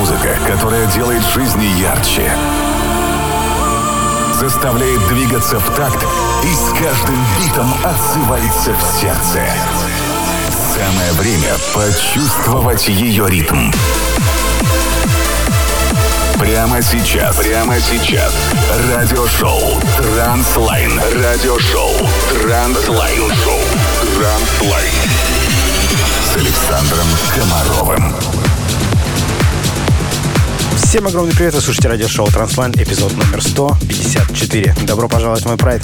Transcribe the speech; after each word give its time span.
музыка, 0.00 0.34
которая 0.46 0.86
делает 0.86 1.22
жизни 1.34 1.66
ярче, 1.78 2.32
заставляет 4.32 5.06
двигаться 5.08 5.58
в 5.58 5.74
такт 5.74 6.02
и 6.42 6.54
с 6.54 6.70
каждым 6.70 7.18
битом 7.38 7.70
отзывается 7.84 8.72
в 8.72 8.82
сердце. 8.98 9.42
Самое 10.48 11.12
время 11.18 11.54
почувствовать 11.74 12.88
ее 12.88 13.28
ритм. 13.28 13.70
Прямо 16.38 16.80
сейчас, 16.80 17.36
прямо 17.36 17.78
сейчас. 17.78 18.32
Радиошоу 18.90 19.82
Транслайн. 19.98 20.98
Радиошоу 21.22 21.92
Транслайн. 22.42 23.30
Шоу 23.44 23.60
Транслайн. 24.16 24.94
С 26.24 26.36
Александром 26.36 27.06
Комаровым. 27.34 28.49
Всем 30.90 31.06
огромный 31.06 31.32
привет, 31.32 31.54
вы 31.54 31.60
слушаете 31.60 31.86
радиошоу 31.86 32.26
Транслайн, 32.26 32.72
эпизод 32.72 33.12
номер 33.12 33.40
154. 33.40 34.74
Добро 34.88 35.08
пожаловать 35.08 35.44
в 35.44 35.46
мой 35.46 35.56
прайд. 35.56 35.82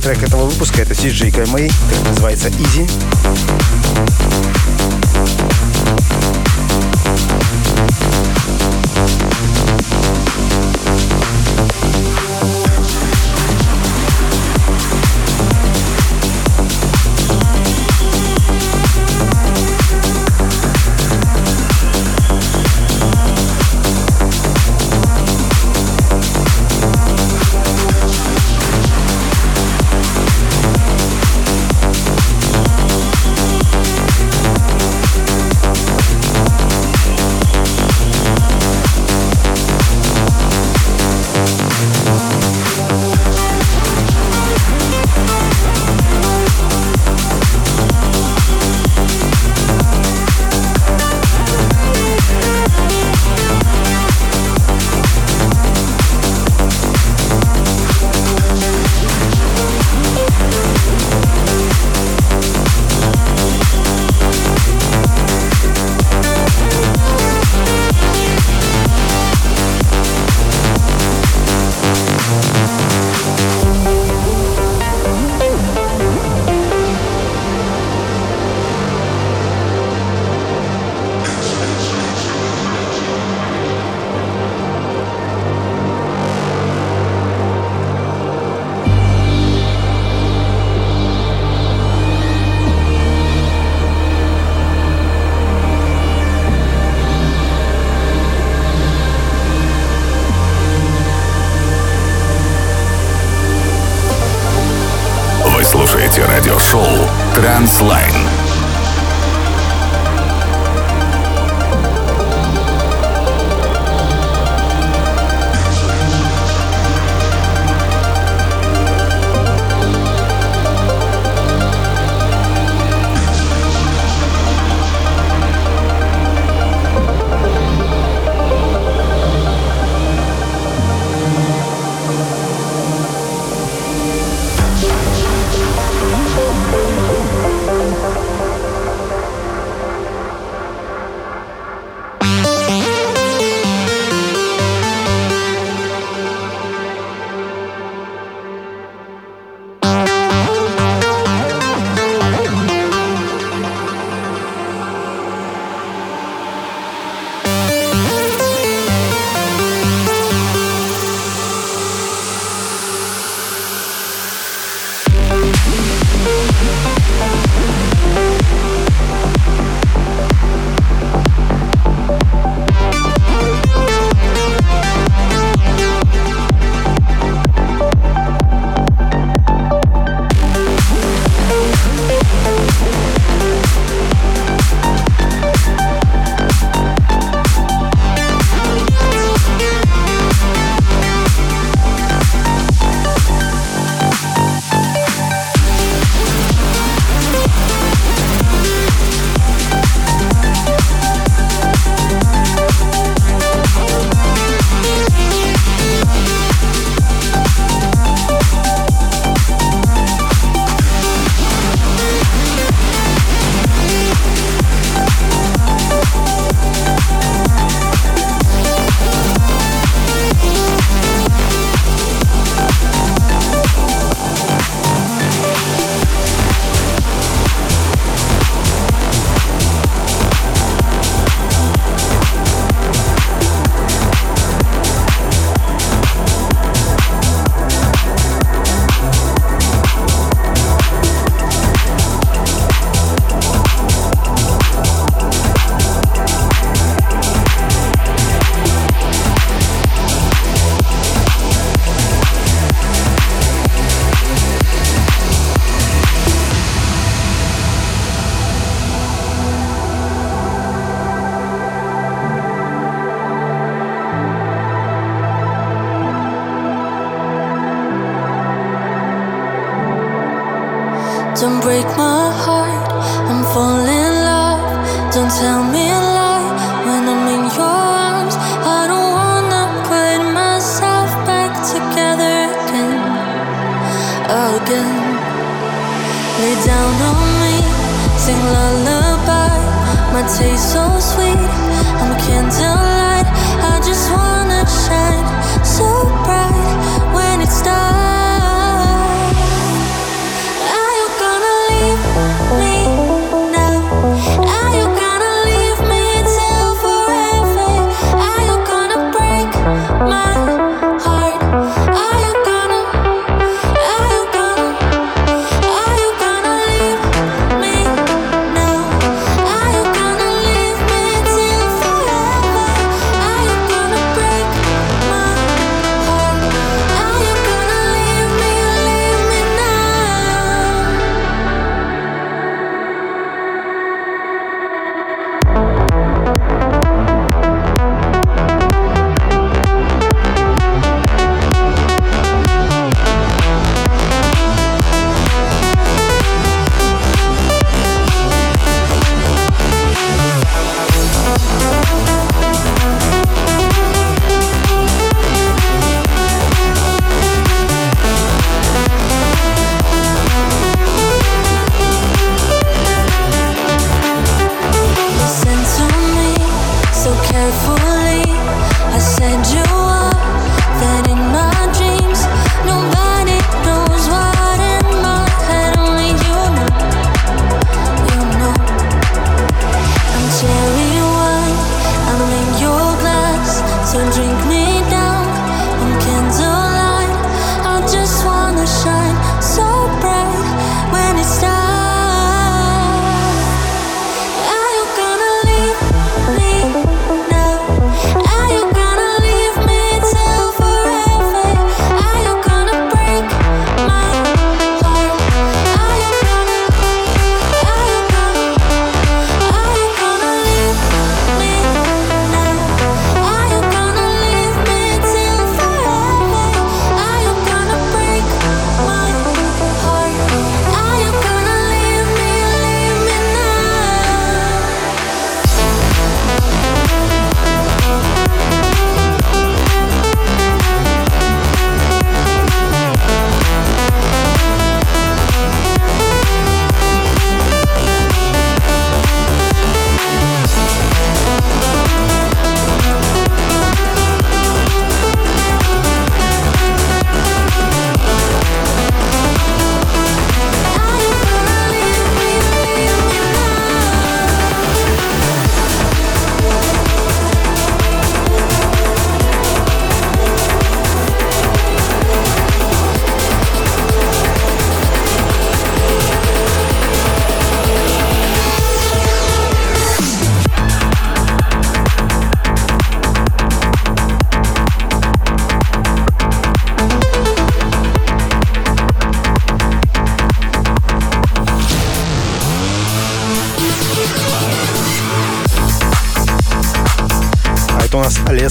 Трек 0.00 0.22
этого 0.22 0.46
выпуска 0.46 0.82
это 0.82 0.94
CJ 0.94 1.30
KMA, 1.30 1.70
называется 2.08 2.48
Easy. 2.48 3.79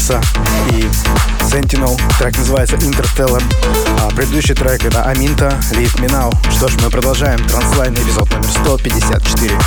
Леса 0.09 0.21
и 0.71 0.89
Sentinel. 1.43 1.99
Трек 2.17 2.37
называется 2.37 2.75
Interstellar. 2.77 3.43
А 4.01 4.09
предыдущий 4.09 4.55
трек 4.55 4.83
это 4.83 5.03
Аминта, 5.03 5.59
Leave 5.71 5.95
Me 5.99 6.07
Now. 6.09 6.33
Что 6.51 6.67
ж, 6.67 6.73
мы 6.83 6.89
продолжаем. 6.89 7.39
Транслайн 7.47 7.93
эпизод 7.93 8.29
номер 8.31 8.49
154. 8.49 9.57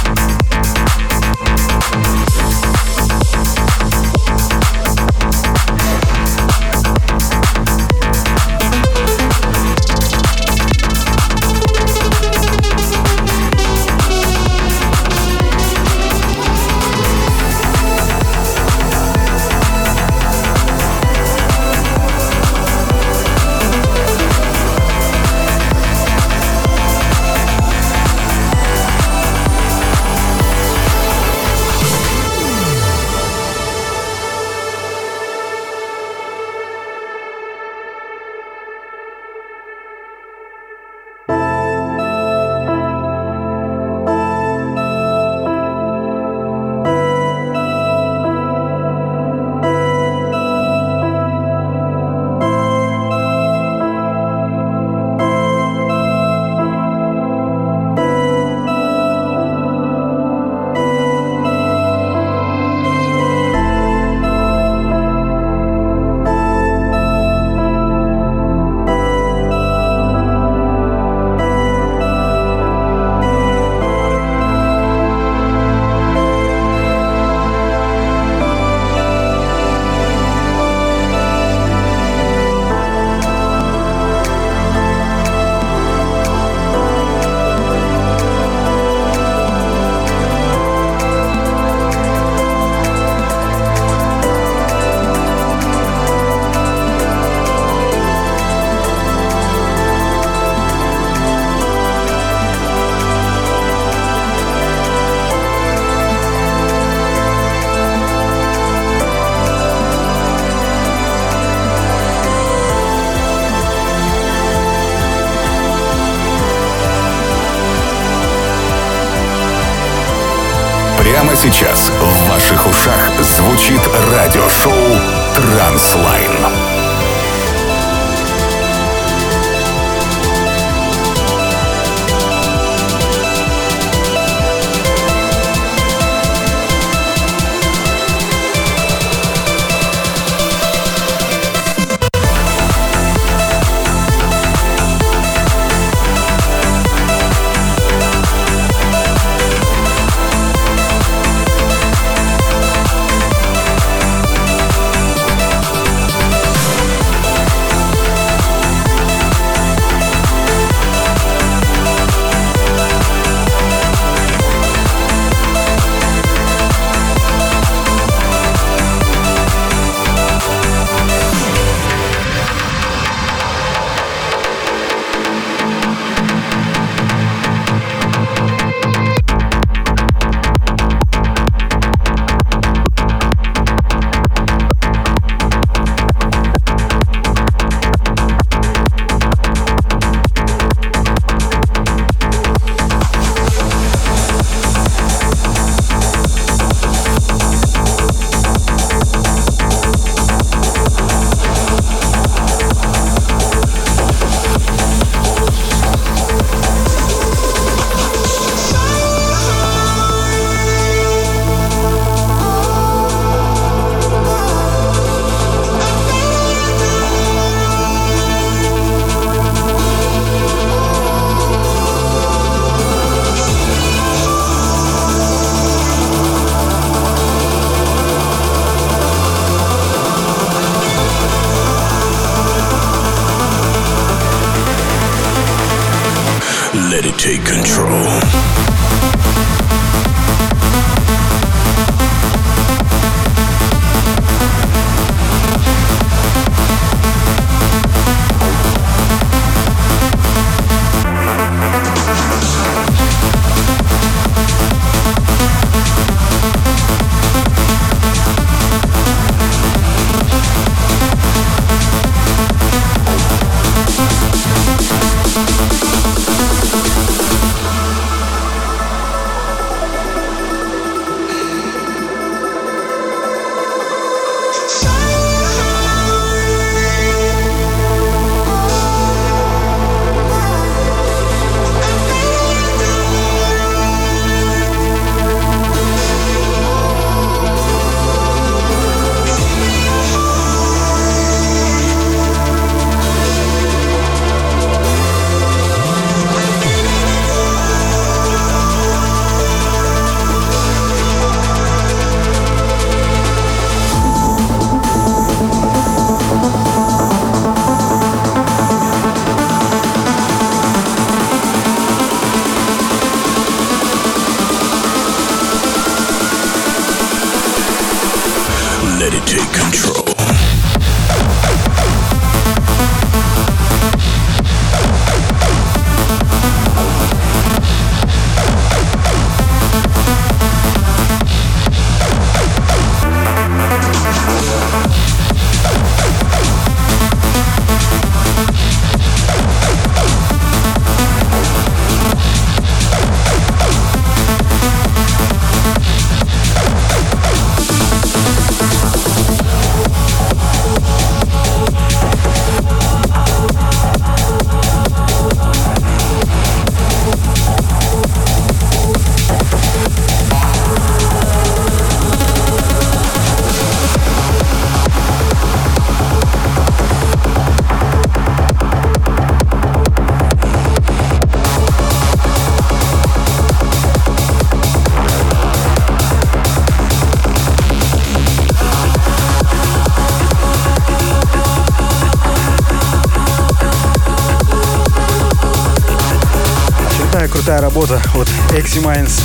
Работа 387.83 388.01
от 388.15 388.29
Eximines. 388.53 389.21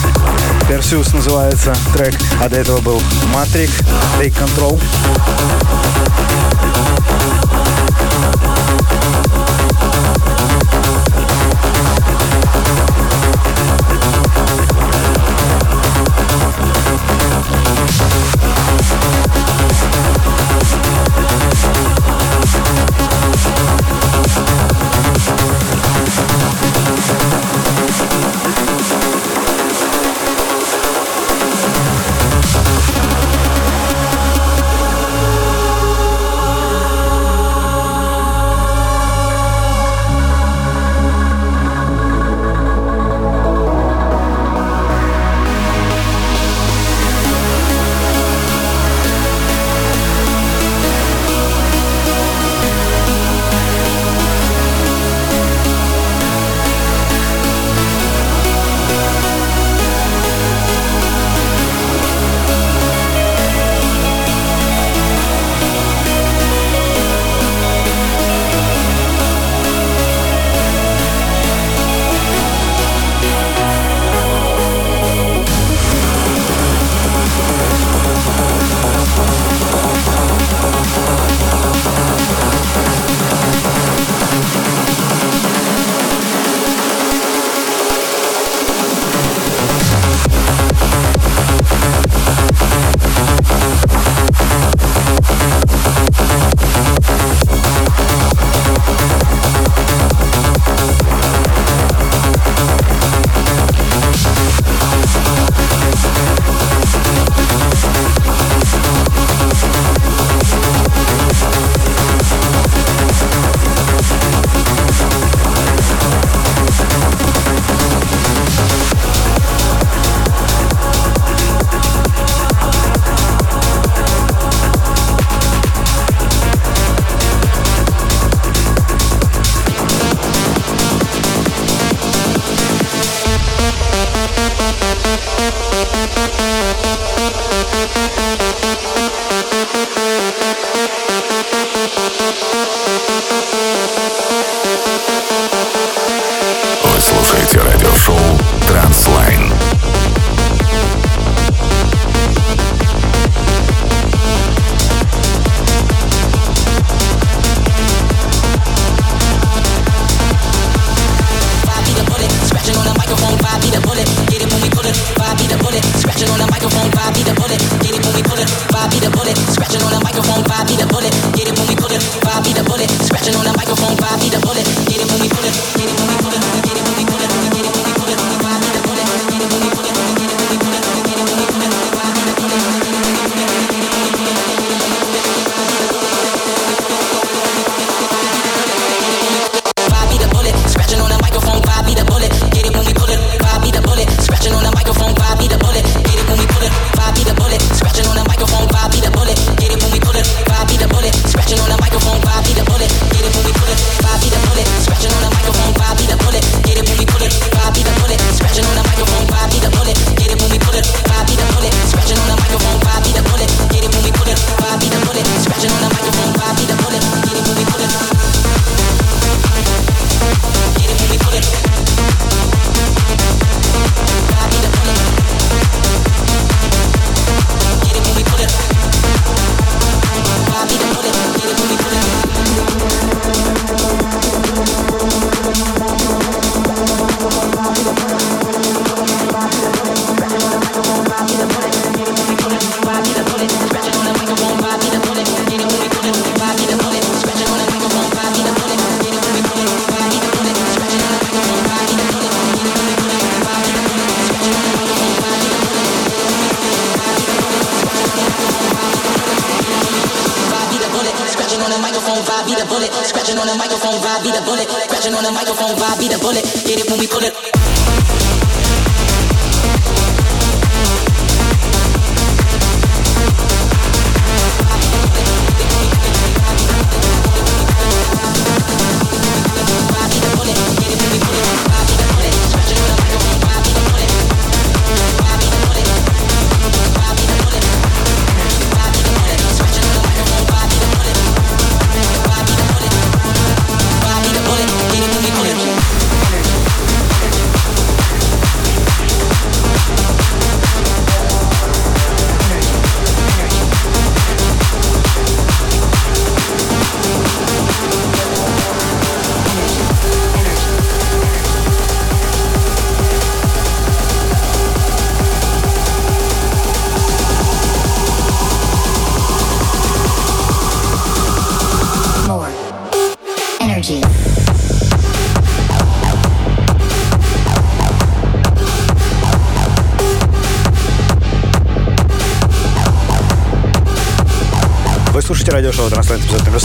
Perseus 0.68 1.14
называется 1.14 1.76
трек, 1.94 2.16
а 2.42 2.50
до 2.50 2.58
этого 2.58 2.82
был 2.82 3.02
Matrix, 3.34 3.70
Take 4.18 4.34
Control. 4.34 4.80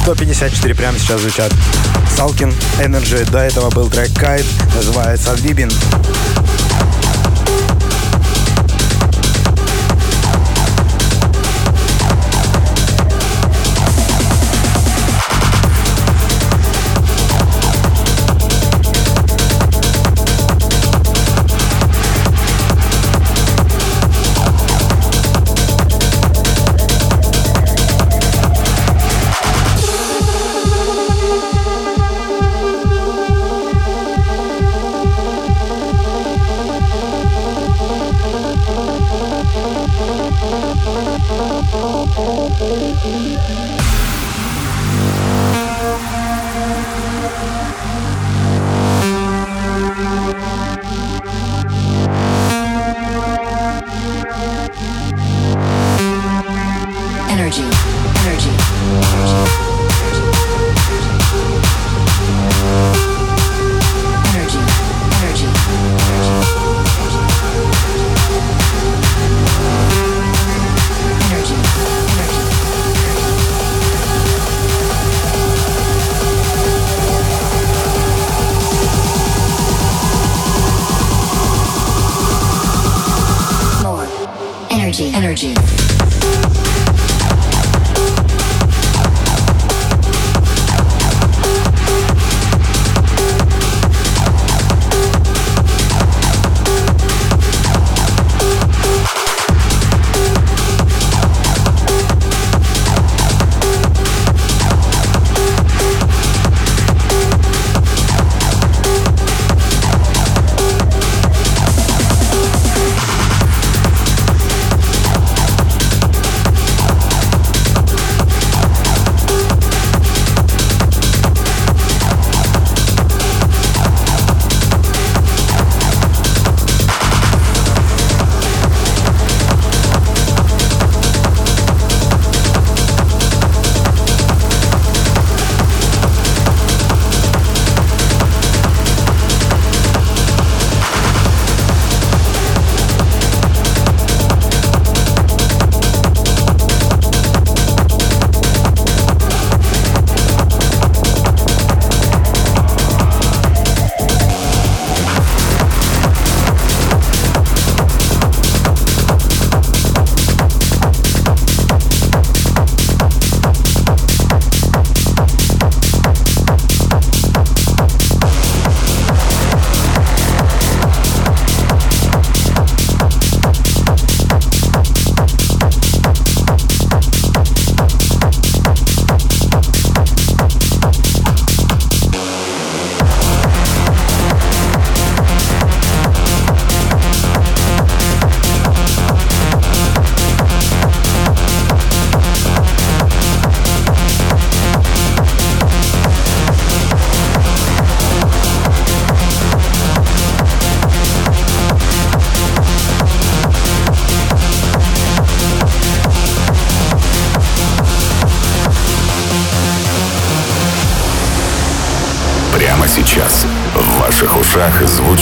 154. 0.02 0.74
Прямо 0.74 0.98
сейчас 0.98 1.20
звучат 1.20 1.52
Салкин, 2.16 2.52
Energy. 2.80 3.28
До 3.30 3.38
этого 3.38 3.70
был 3.70 3.88
трек 3.88 4.12
Кайт, 4.14 4.44
называется 4.74 5.32
Вибин. 5.34 5.70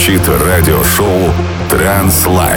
Звучит 0.01 0.27
радиошоу 0.27 1.31
«Транслайн». 1.69 2.50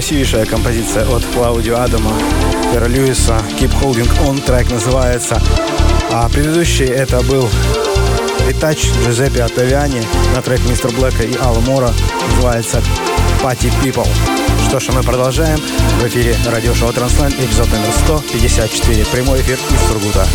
Красивейшая 0.00 0.46
композиция 0.46 1.06
от 1.14 1.22
Клаудио 1.26 1.76
Адама, 1.76 2.10
Пера 2.72 2.86
Льюиса, 2.86 3.36
Keep 3.58 3.82
Holding 3.82 4.10
On, 4.24 4.40
трек 4.42 4.70
называется. 4.70 5.38
А 6.10 6.26
предыдущий 6.30 6.86
это 6.86 7.20
был 7.20 7.46
ретач 8.48 8.88
Джузеппе 9.04 9.42
Оттавиани 9.42 10.02
на 10.34 10.40
трек 10.40 10.64
Мистер 10.70 10.90
Блэка 10.92 11.24
и 11.24 11.36
Алла 11.36 11.60
Мора, 11.60 11.92
называется 12.30 12.82
Party 13.42 13.70
People. 13.84 14.08
Что 14.66 14.80
ж, 14.80 14.88
а 14.88 14.92
мы 14.92 15.02
продолжаем. 15.02 15.60
В 16.00 16.06
эфире 16.06 16.34
радиошоу 16.46 16.94
Транслайн, 16.94 17.34
эпизод 17.34 17.70
номер 17.70 17.92
154, 18.06 19.04
прямой 19.04 19.42
эфир 19.42 19.58
из 19.70 19.86
Сургута. 19.86 20.26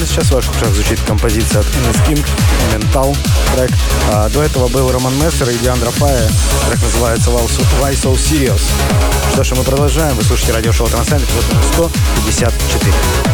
Сейчас 0.00 0.26
в 0.26 0.32
ваших 0.32 0.54
ушах 0.56 0.74
звучит 0.74 1.00
композиция 1.06 1.60
от 1.60 1.66
Инес 1.66 2.06
Кинг, 2.06 2.26
Ментал 2.72 3.16
трек. 3.54 3.70
А, 4.10 4.28
до 4.28 4.42
этого 4.42 4.68
был 4.68 4.90
Роман 4.90 5.14
Мессер 5.18 5.48
и 5.50 5.58
Диандра 5.58 5.90
Фая. 5.90 6.28
Трек 6.68 6.82
называется 6.82 7.30
Why 7.30 7.92
So 7.92 8.14
Serious. 8.14 8.62
Что 9.32 9.44
ж, 9.44 9.52
мы 9.52 9.62
продолжаем. 9.62 10.16
Вы 10.16 10.24
слушаете 10.24 10.52
радиошоу 10.52 10.88
Трансцентр, 10.88 11.26
вот 11.76 11.92
154. 11.92 13.33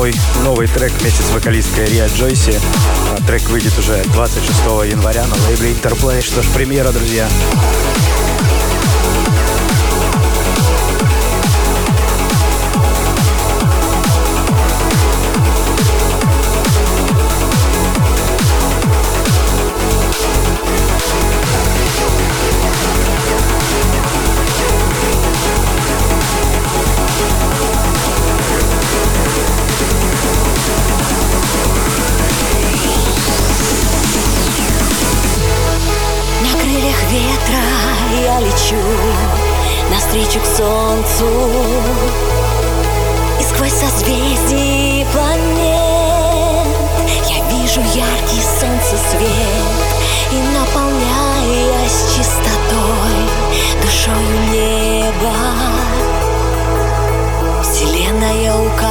Мой 0.00 0.14
новый 0.42 0.66
трек 0.66 0.92
вместе 0.92 1.22
с 1.22 1.30
вокалисткой 1.30 1.84
Риа 1.84 2.06
Джойси. 2.06 2.58
А 3.12 3.22
трек 3.26 3.42
выйдет 3.50 3.78
уже 3.78 4.02
26 4.14 4.58
января 4.90 5.26
на 5.26 5.34
лейбле 5.46 5.72
Interplay. 5.72 6.22
Что 6.22 6.40
ж, 6.40 6.46
премьера, 6.54 6.90
друзья. 6.90 7.28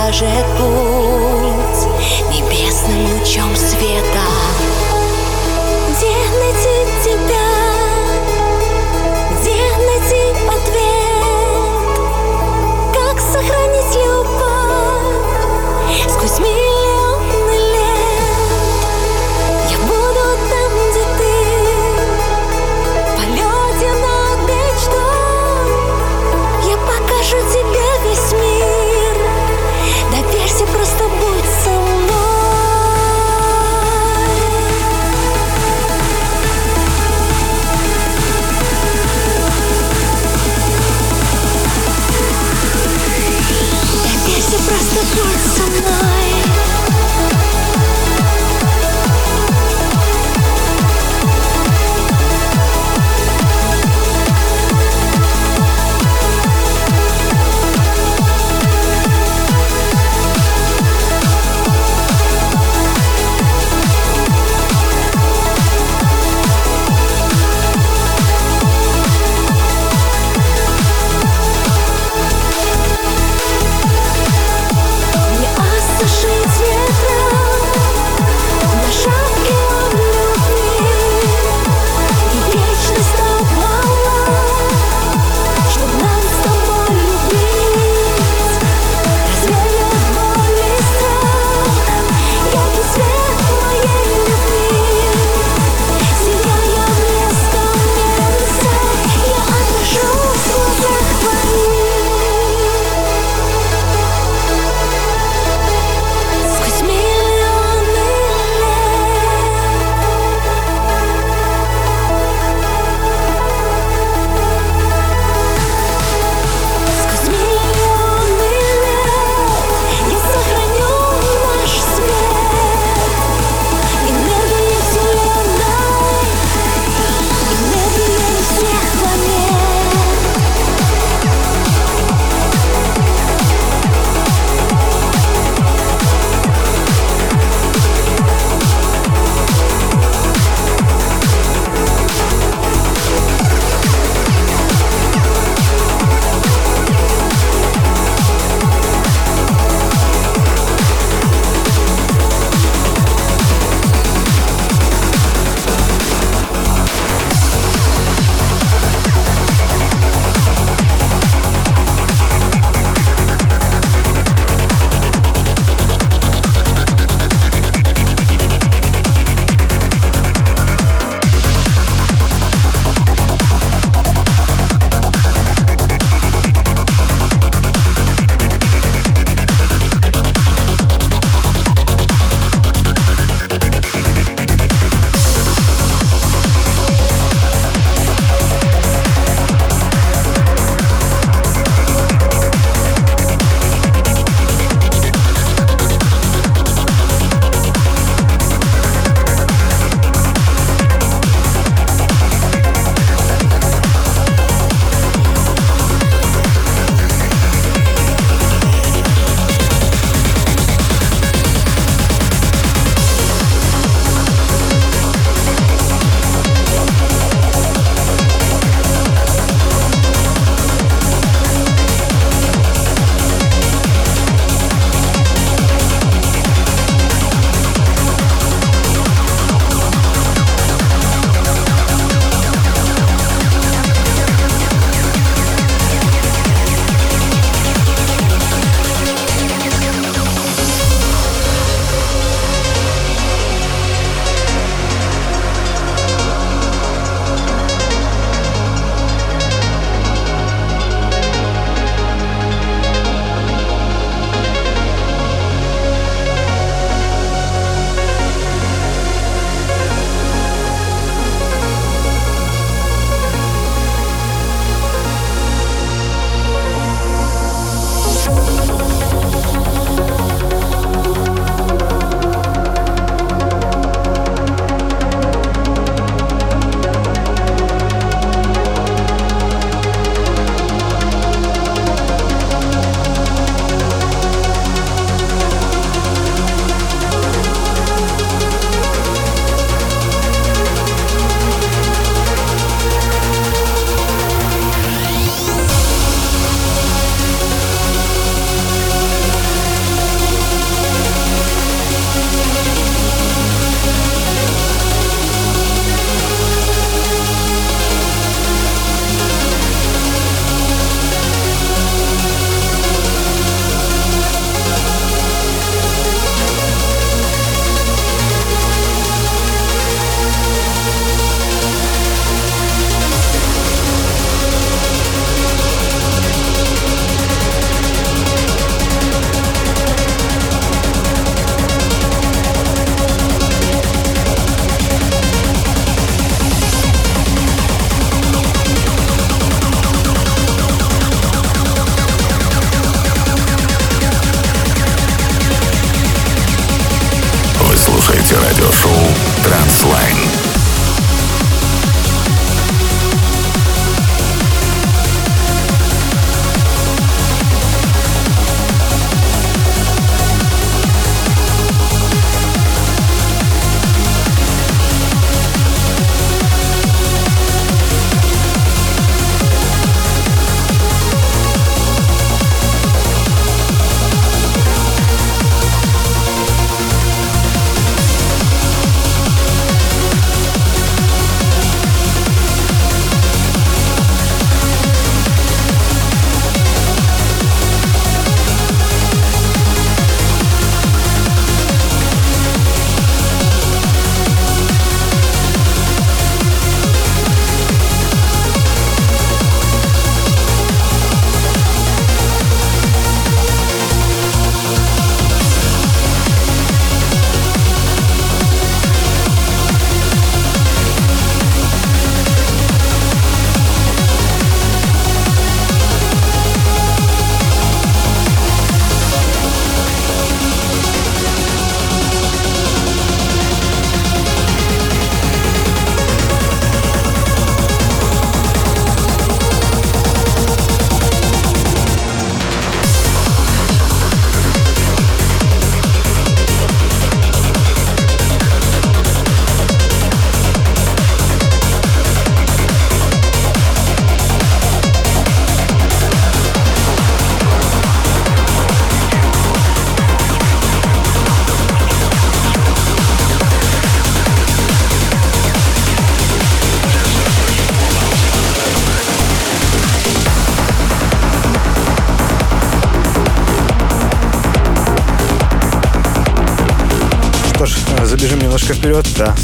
trajeto 0.10 0.79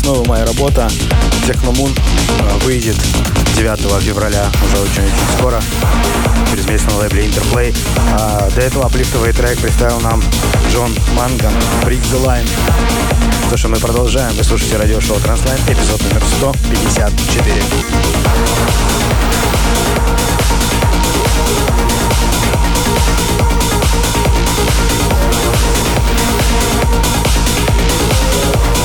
Снова 0.06 0.24
моя 0.28 0.46
работа 0.46 0.88
Техномун 1.48 1.92
э, 1.92 2.58
выйдет 2.64 2.96
9 3.58 4.04
февраля, 4.04 4.52
уже 4.64 4.78
очень-очень 4.84 5.16
скоро, 5.36 5.60
через 6.52 6.68
месяц 6.68 6.86
на 6.92 6.98
лейбле 6.98 7.26
Интерплей. 7.26 7.74
А 8.12 8.48
до 8.52 8.62
этого 8.62 8.86
аплифтовый 8.86 9.34
трек 9.34 9.58
представил 9.58 10.00
нам 10.02 10.22
Джон 10.72 10.94
Манган, 11.16 11.54
Bridge 11.82 12.06
the 12.14 12.24
Line. 12.24 12.48
То, 13.50 13.58
что 13.58 13.68
мы 13.68 13.78
продолжаем, 13.78 14.36
вы 14.36 14.44
слушаете 14.44 14.78
радиошоу 14.78 15.20
Транслайн, 15.20 15.58
эпизод 15.68 16.00
номер 16.04 16.22
154. 16.38 17.64
We'll 28.46 28.85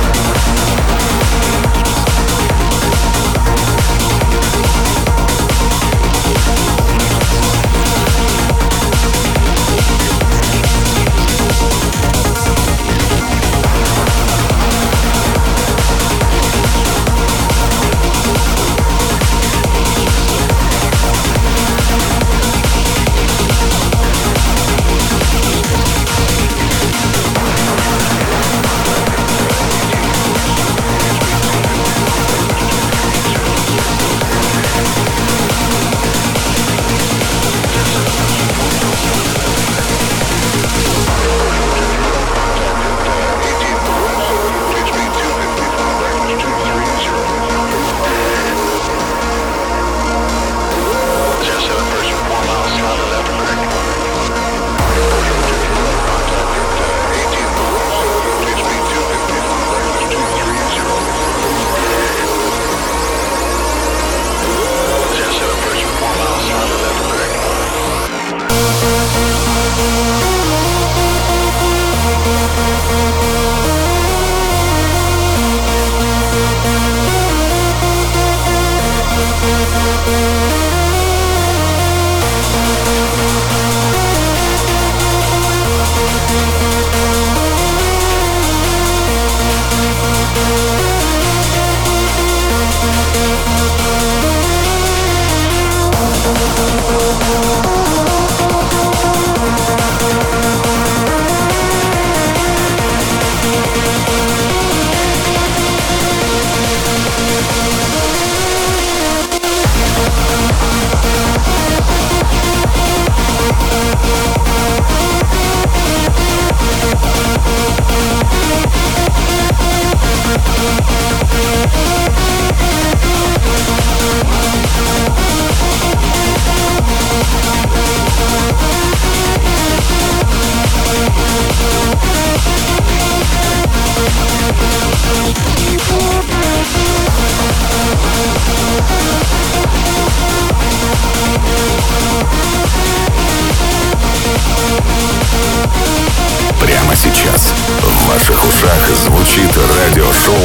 ушах 148.61 148.95
звучит 148.95 149.57
радиошоу 149.57 150.35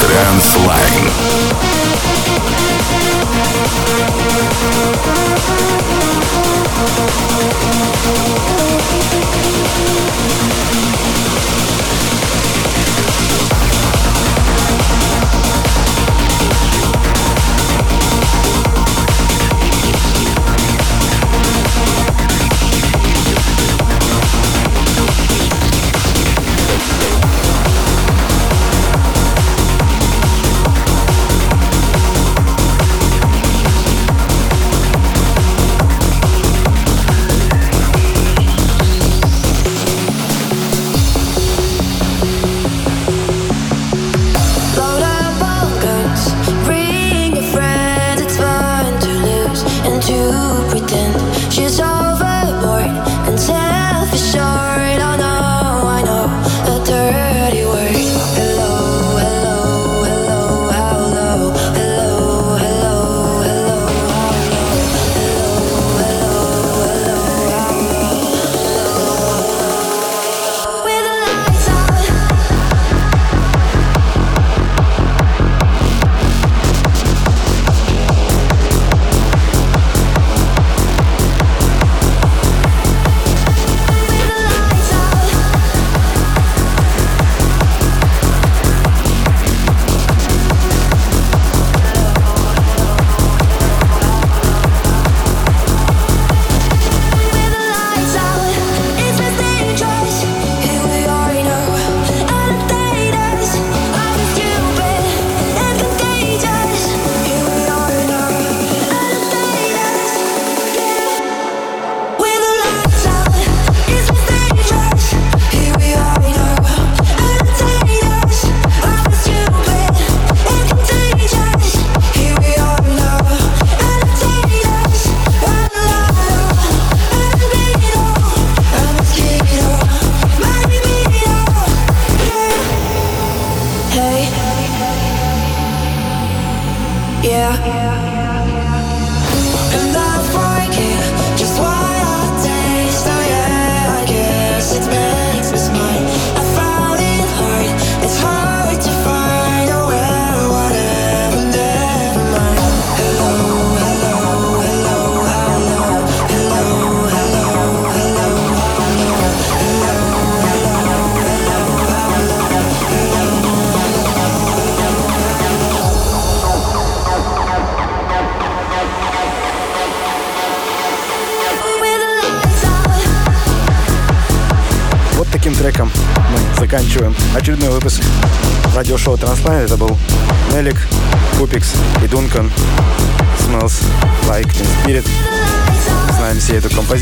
«Транслайн». 0.00 1.10
Thank 8.04 8.71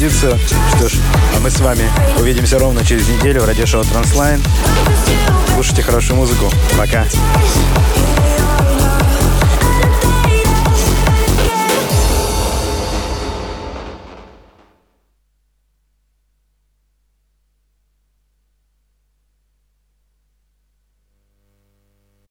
композицию. 0.01 0.39
Что 0.77 0.89
ж, 0.89 0.95
а 1.37 1.41
мы 1.41 1.51
с 1.51 1.61
вами 1.61 1.91
увидимся 2.19 2.59
ровно 2.59 2.85
через 2.85 3.07
неделю 3.09 3.43
в 3.43 3.45
радиошоу 3.45 3.85
Транслайн. 3.85 4.43
Слушайте 5.55 5.83
хорошую 5.83 6.17
музыку. 6.17 6.51
Пока. 6.79 7.05